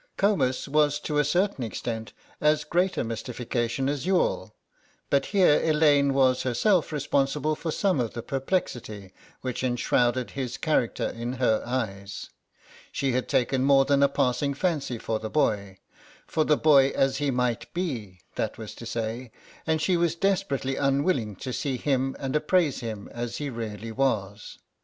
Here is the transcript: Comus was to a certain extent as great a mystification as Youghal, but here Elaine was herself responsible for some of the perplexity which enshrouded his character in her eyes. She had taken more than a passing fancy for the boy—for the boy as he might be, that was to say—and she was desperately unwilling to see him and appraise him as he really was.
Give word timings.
Comus 0.17 0.67
was 0.67 0.99
to 1.01 1.19
a 1.19 1.23
certain 1.23 1.63
extent 1.63 2.11
as 2.41 2.63
great 2.63 2.97
a 2.97 3.03
mystification 3.03 3.87
as 3.87 4.03
Youghal, 4.03 4.51
but 5.11 5.27
here 5.27 5.61
Elaine 5.63 6.15
was 6.15 6.41
herself 6.41 6.91
responsible 6.91 7.55
for 7.55 7.69
some 7.69 7.99
of 7.99 8.13
the 8.15 8.23
perplexity 8.23 9.13
which 9.41 9.63
enshrouded 9.63 10.31
his 10.31 10.57
character 10.57 11.07
in 11.07 11.33
her 11.33 11.61
eyes. 11.67 12.31
She 12.91 13.11
had 13.11 13.29
taken 13.29 13.61
more 13.63 13.85
than 13.85 14.01
a 14.01 14.09
passing 14.09 14.55
fancy 14.55 14.97
for 14.97 15.19
the 15.19 15.29
boy—for 15.29 16.45
the 16.45 16.57
boy 16.57 16.89
as 16.95 17.17
he 17.17 17.29
might 17.29 17.71
be, 17.71 18.21
that 18.37 18.57
was 18.57 18.73
to 18.73 18.87
say—and 18.87 19.79
she 19.83 19.97
was 19.97 20.15
desperately 20.15 20.77
unwilling 20.77 21.35
to 21.35 21.53
see 21.53 21.77
him 21.77 22.15
and 22.17 22.35
appraise 22.35 22.79
him 22.79 23.07
as 23.13 23.37
he 23.37 23.51
really 23.51 23.91
was. 23.91 24.57